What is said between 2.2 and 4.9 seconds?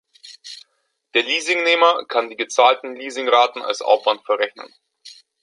die gezahlten Leasing-Raten als Aufwand verrechnen.